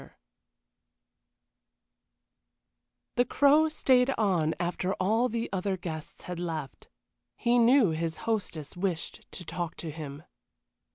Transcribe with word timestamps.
XXII 0.01 0.09
The 3.17 3.25
Crow 3.25 3.69
stayed 3.69 4.09
on 4.17 4.55
after 4.59 4.95
all 4.95 5.29
the 5.29 5.47
other 5.53 5.77
guests 5.77 6.23
had 6.23 6.39
left. 6.39 6.89
He 7.35 7.59
knew 7.59 7.91
his 7.91 8.17
hostess 8.25 8.75
wished 8.75 9.27
to 9.31 9.45
talk 9.45 9.75
to 9.75 9.91
him. 9.91 10.23